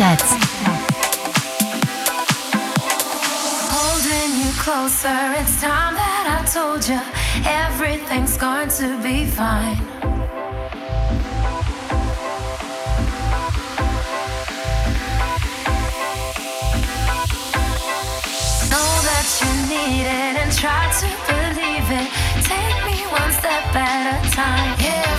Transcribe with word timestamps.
Planchette. 0.00 0.22
Holding 3.68 4.32
you 4.40 4.50
closer, 4.58 5.20
it's 5.36 5.60
time 5.60 5.94
that 5.94 6.24
I 6.26 6.44
told 6.50 6.88
you 6.88 7.00
everything's 7.44 8.38
going 8.38 8.70
to 8.80 8.96
be 9.02 9.26
fine. 9.26 9.76
Know 18.70 18.92
that 19.04 19.26
you 19.36 19.52
need 19.68 20.06
it 20.08 20.34
and 20.40 20.50
try 20.56 20.88
to 21.00 21.08
believe 21.28 21.88
it. 22.00 22.08
Take 22.48 22.78
me 22.88 23.04
one 23.04 23.32
step 23.32 23.76
at 23.76 24.16
a 24.16 24.30
time. 24.30 24.76
If 24.80 25.09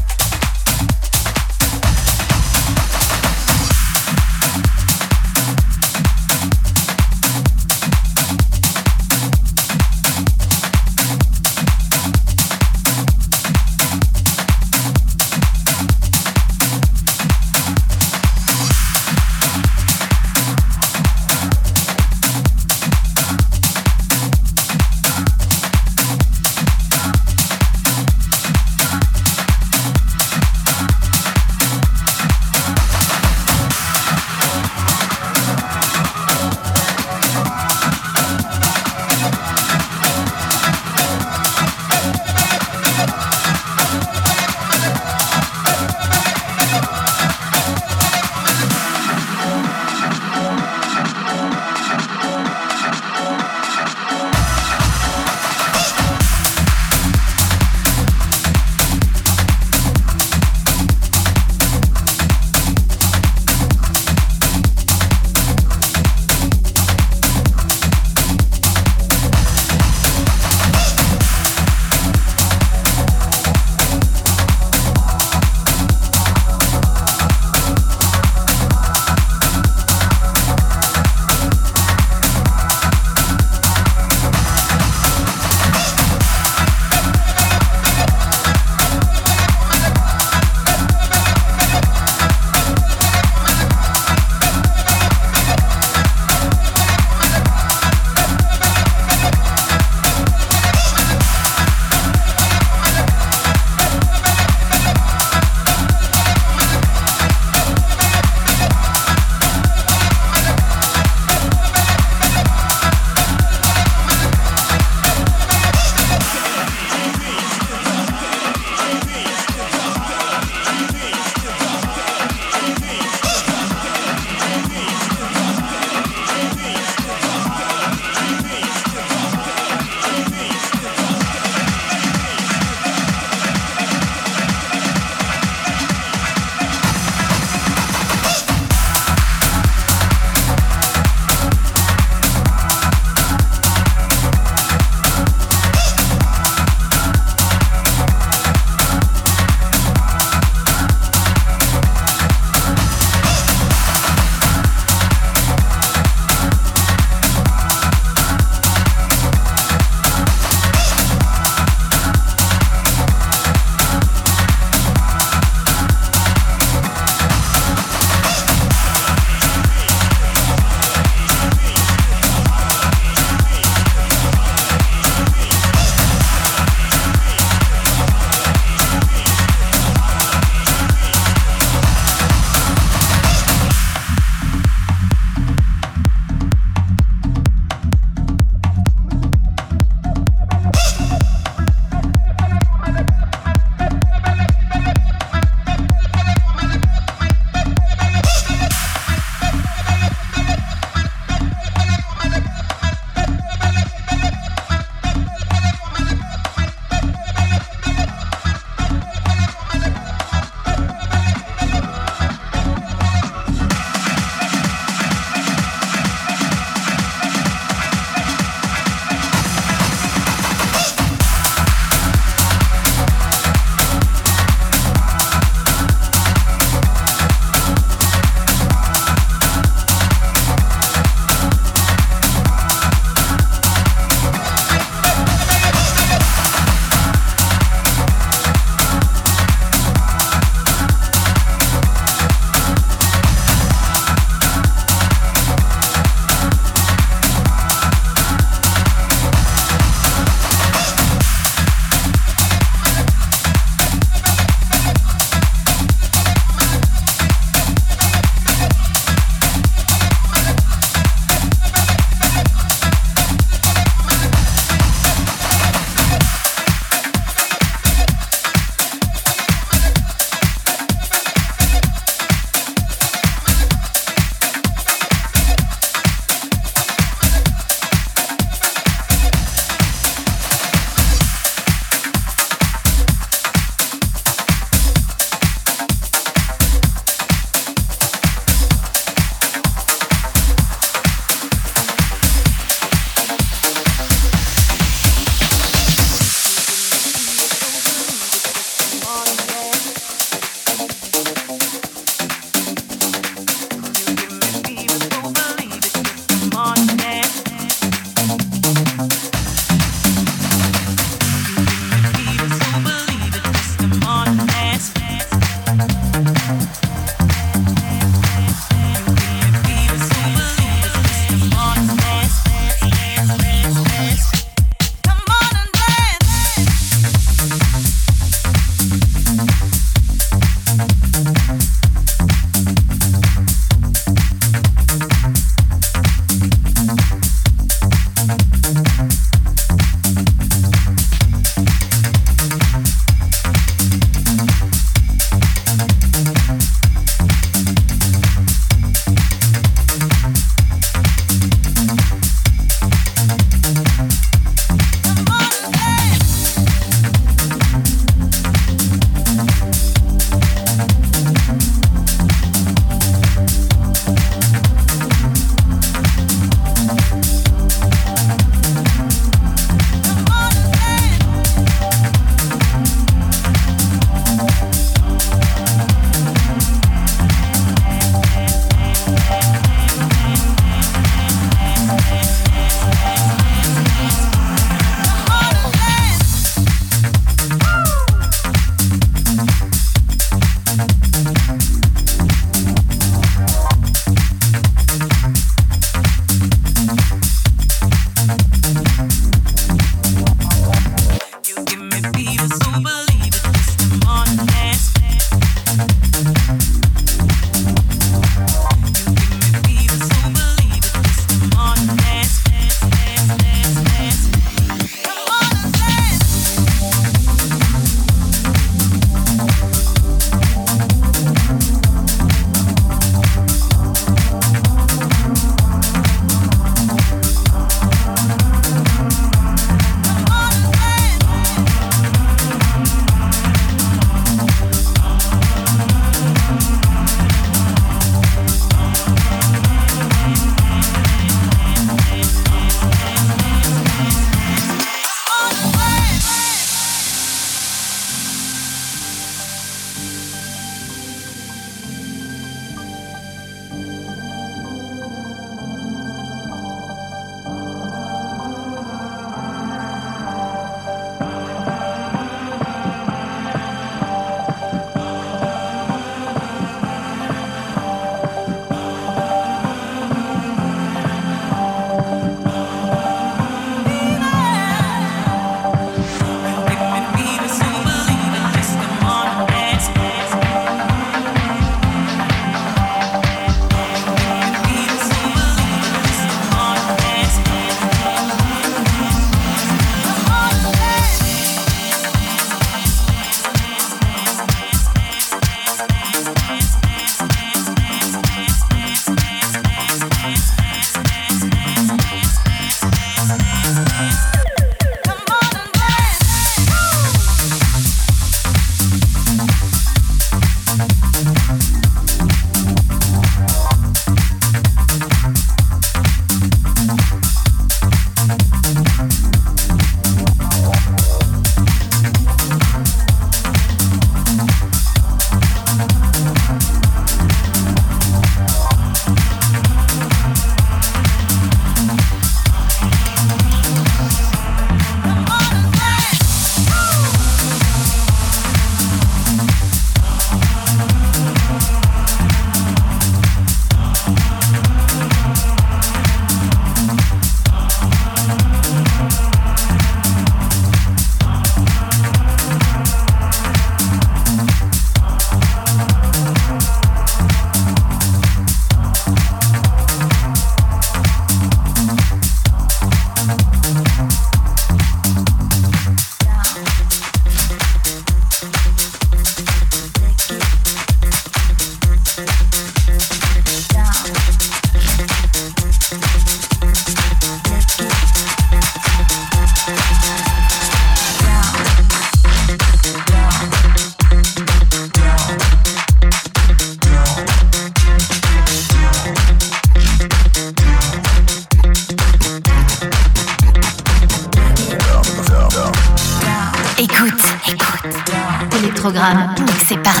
programme. 598.94 599.34
Mixé 599.40 599.76
par 599.78 600.00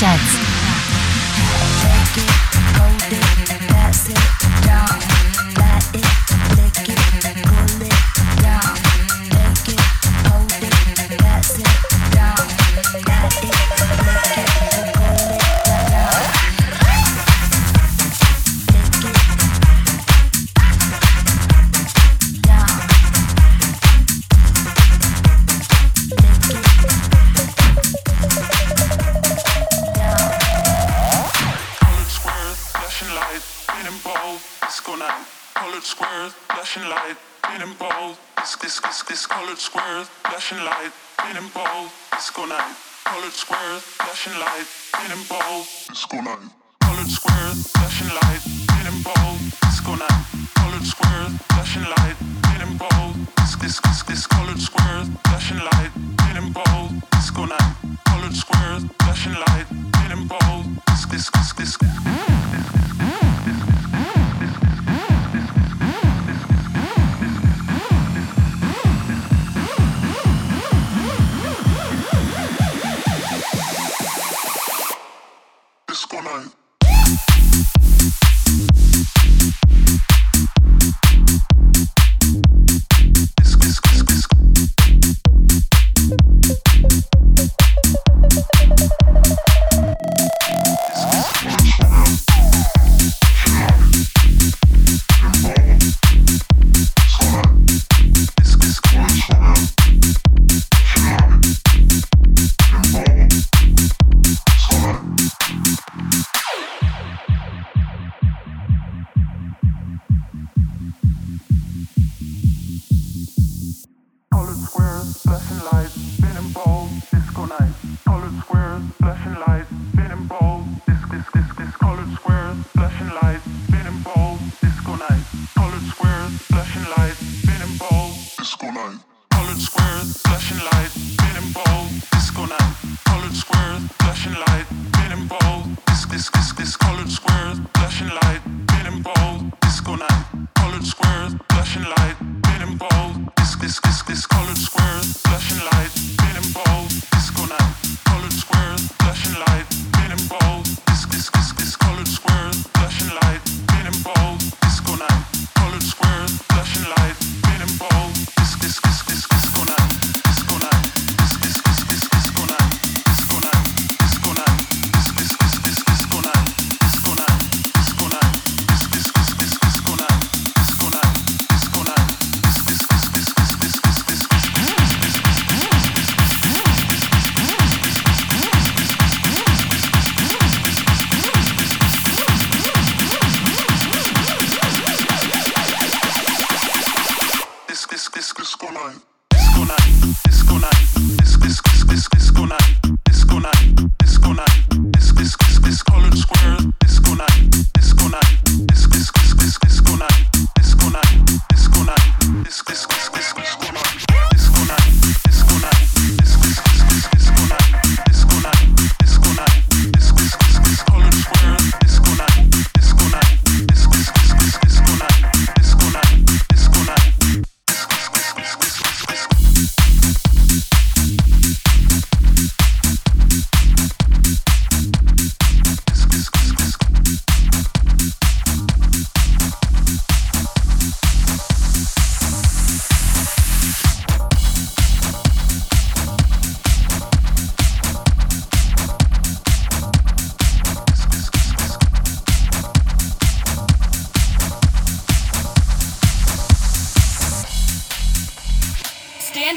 Sheds. 0.00 0.39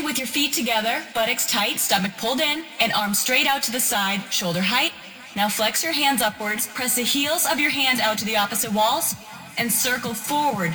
Daishatz. 0.02 0.28
feet 0.28 0.54
together, 0.54 1.04
buttocks 1.14 1.46
tight, 1.46 1.80
stomach 1.80 2.12
pulled 2.18 2.40
in, 2.40 2.64
and 2.80 2.92
arms 2.94 3.20
straight 3.20 3.46
out 3.46 3.62
to 3.64 3.72
the 3.72 3.80
side, 3.80 4.22
shoulder 4.32 4.62
height. 4.62 4.92
Now 5.36 5.50
flex 5.50 5.84
your 5.84 5.94
hands 5.94 6.22
upwards, 6.22 6.68
press 6.68 6.96
the 6.96 7.04
heels 7.04 7.46
of 7.50 7.60
your 7.60 7.70
hands 7.70 8.00
out 8.00 8.18
to 8.20 8.26
the 8.26 8.38
opposite 8.38 8.72
walls, 8.72 9.16
and 9.58 9.72
circle 9.72 10.14
forward. 10.14 10.74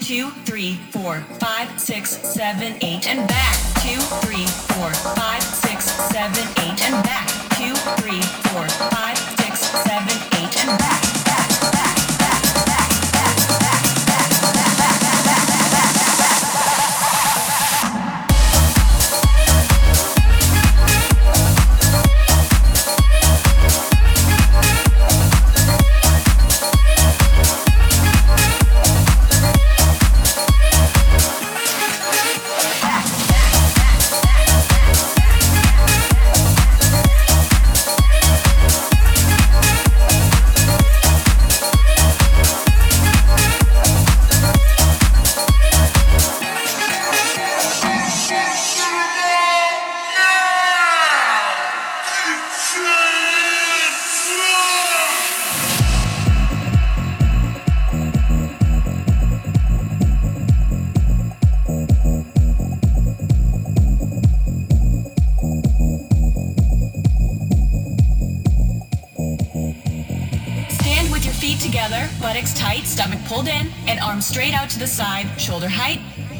Two, 0.00 0.30
three, 0.46 0.76
four, 0.90 1.20
five, 1.38 1.78
six, 1.78 2.10
seven, 2.10 2.76
eight, 2.82 3.06
and 3.06 3.28
back. 3.28 3.56
Two, 3.82 4.00
three, 4.24 4.46
four, 4.46 4.90
five, 5.14 5.42
six, 5.42 5.84
seven, 5.84 6.46
eight, 6.64 6.82
and 6.84 7.02
back. 7.04 7.28
Two, 7.56 7.74
three, 8.00 8.22
four, 8.50 8.66
five, 8.88 9.18
six, 9.18 9.60
seven, 9.60 10.16
eight, 10.40 10.64
and 10.64 10.78
back. 10.78 11.07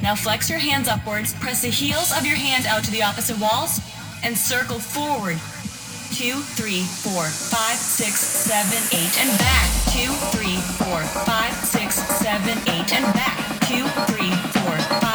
Now 0.08 0.14
flex 0.14 0.48
your 0.48 0.58
hands 0.58 0.88
upwards, 0.88 1.34
press 1.34 1.60
the 1.60 1.68
heels 1.68 2.16
of 2.16 2.24
your 2.24 2.34
hands 2.34 2.64
out 2.64 2.82
to 2.84 2.90
the 2.90 3.02
opposite 3.02 3.38
walls, 3.38 3.78
and 4.24 4.34
circle 4.34 4.78
forward. 4.78 5.36
Two, 6.16 6.40
three, 6.56 6.80
four, 6.80 7.24
five, 7.24 7.76
six, 7.76 8.14
seven, 8.16 8.80
eight, 8.98 9.20
and 9.20 9.28
back. 9.38 9.68
Two, 9.92 10.08
three, 10.32 10.56
four, 10.80 11.02
five, 11.28 11.52
six, 11.52 11.96
seven, 12.24 12.56
eight, 12.72 12.90
and 12.94 13.04
back. 13.12 13.36
Two, 13.68 13.84
three, 14.08 14.32
four, 14.56 14.78
five, 14.98 15.07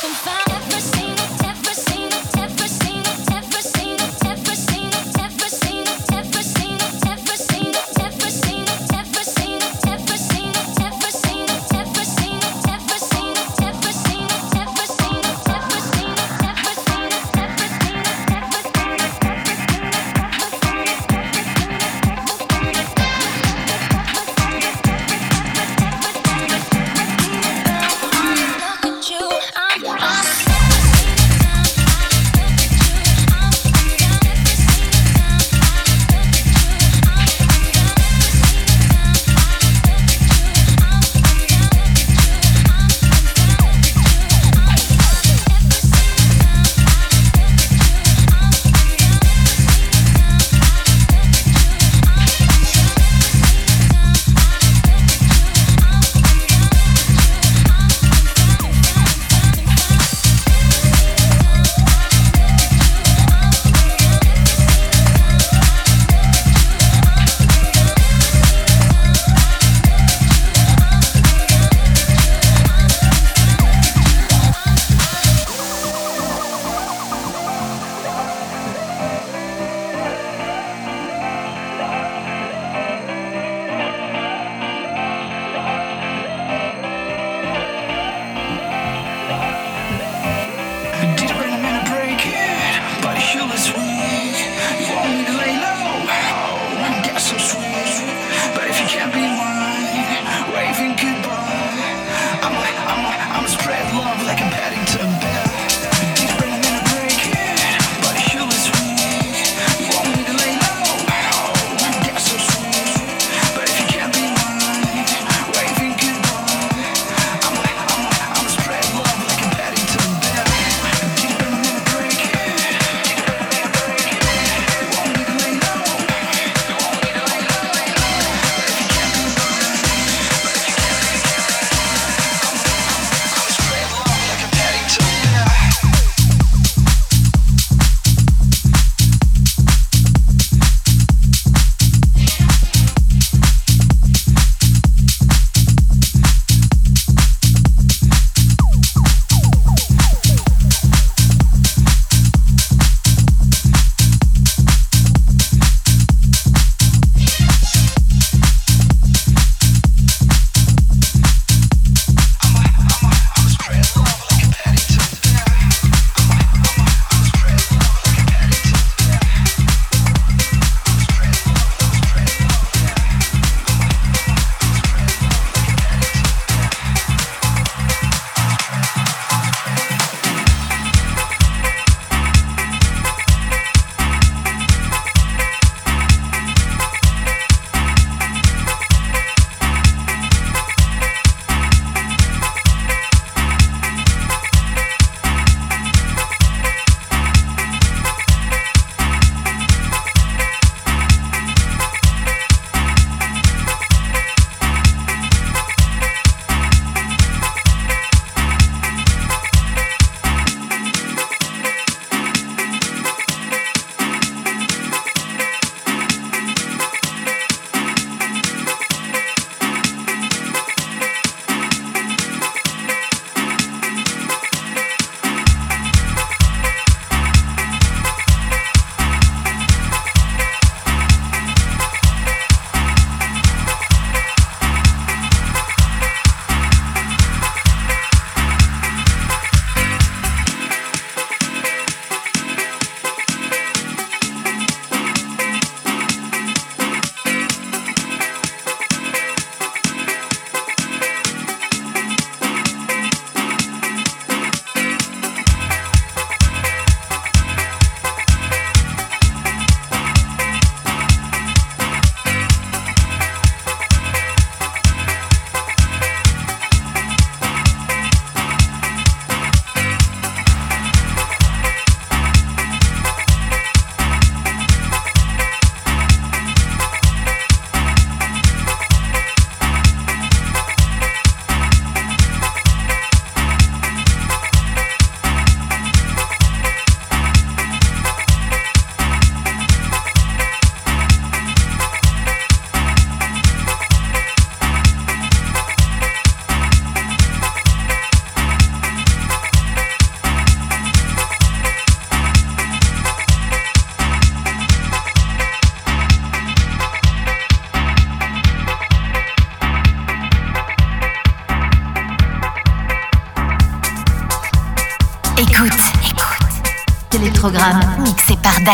every 0.00 0.14
single 0.14 0.47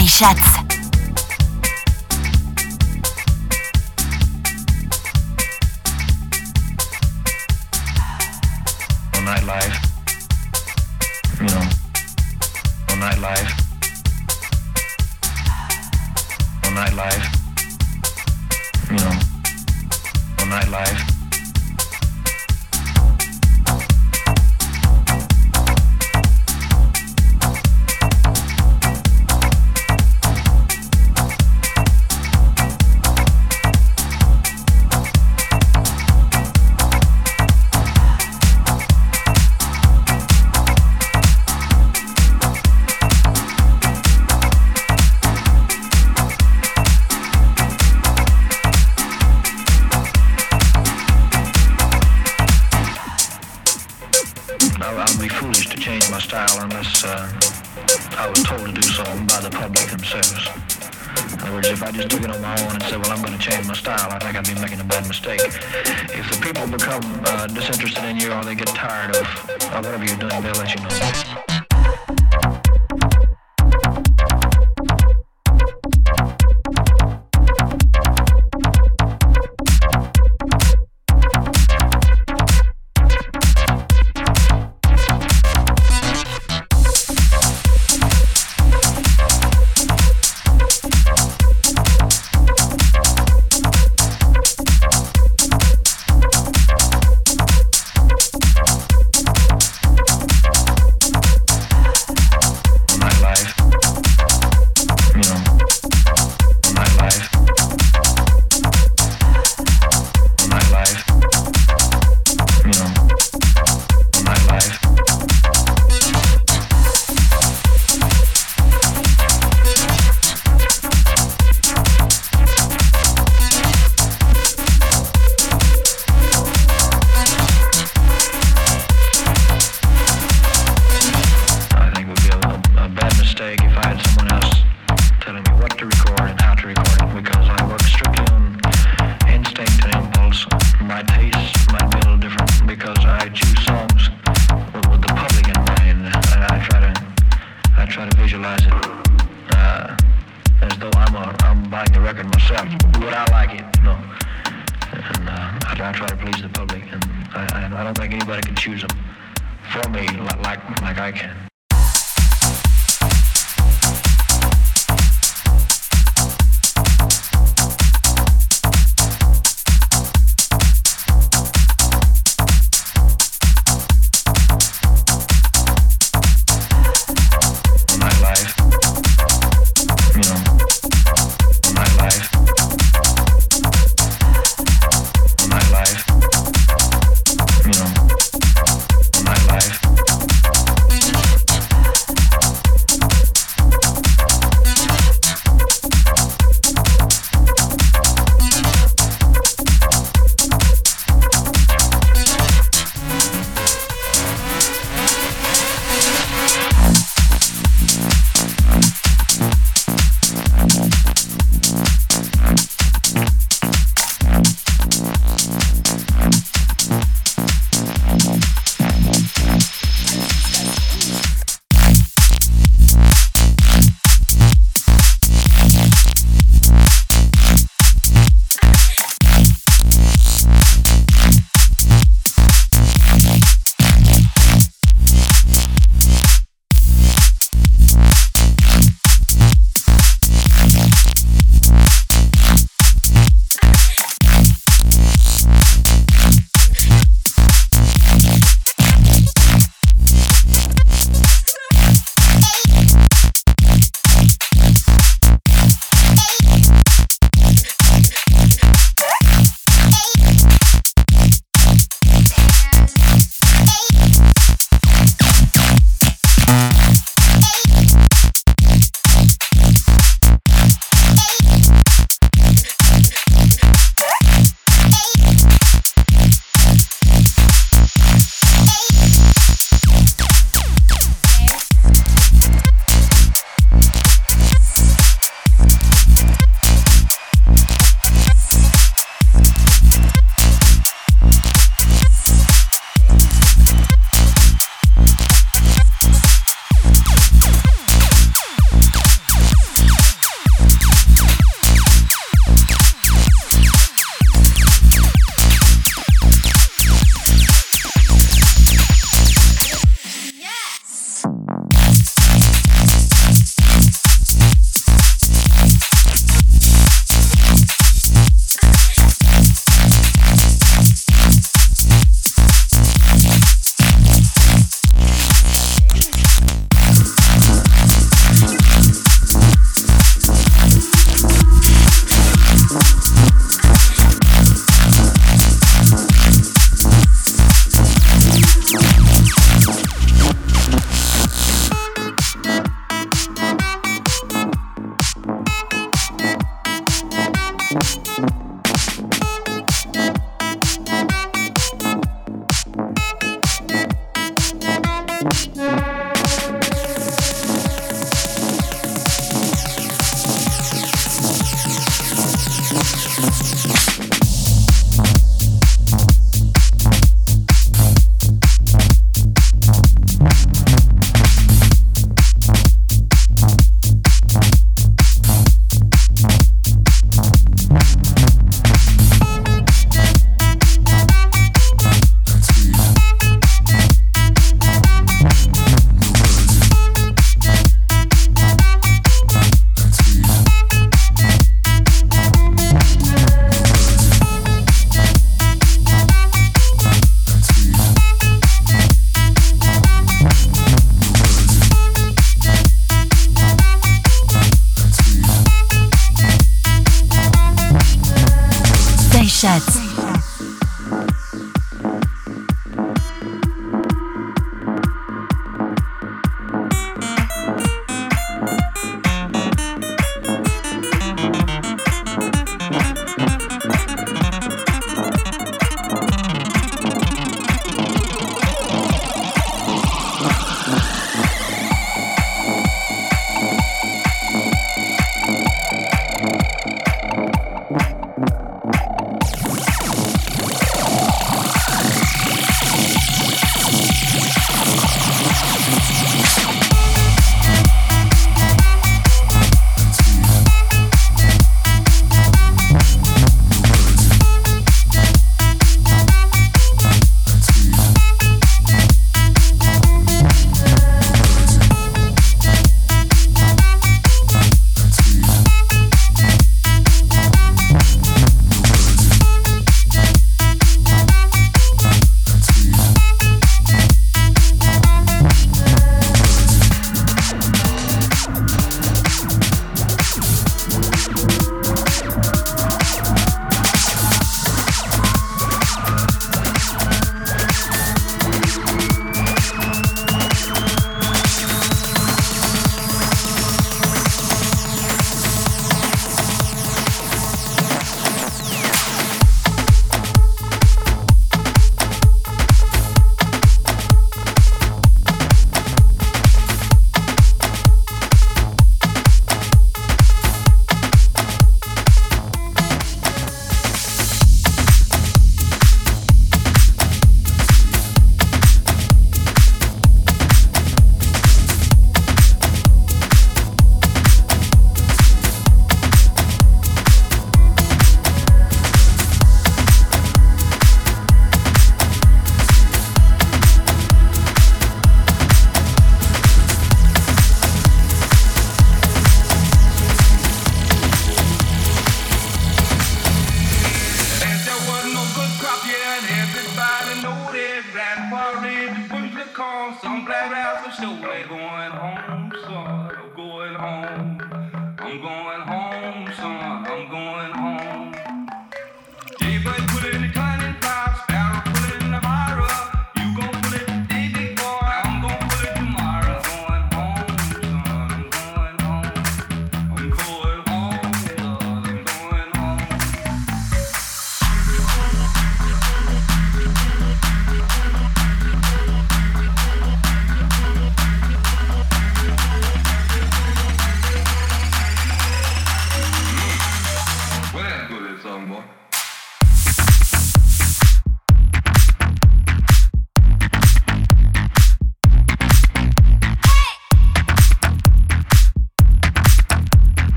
mixé 0.00 0.51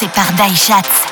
C'est 0.00 0.12
par 0.12 0.32
Daishat. 0.34 1.07